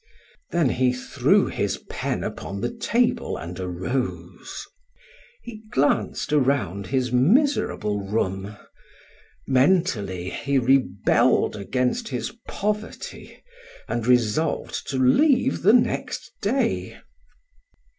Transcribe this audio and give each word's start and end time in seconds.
Then 0.49 0.69
he 0.69 0.93
threw 0.93 1.45
his 1.45 1.77
pen 1.87 2.23
upon 2.23 2.59
the 2.61 2.71
table 2.73 3.37
and 3.37 3.59
arose. 3.59 4.65
He 5.43 5.61
glanced 5.69 6.33
around 6.33 6.87
his 6.87 7.11
miserable 7.11 7.99
room; 7.99 8.57
mentally 9.45 10.31
he 10.31 10.57
rebelled 10.57 11.55
against 11.55 12.07
his 12.07 12.31
poverty 12.47 13.43
and 13.87 14.07
resolved 14.07 14.87
to 14.87 14.97
leave 14.97 15.61
the 15.61 15.73
next 15.73 16.31
day. 16.41 16.97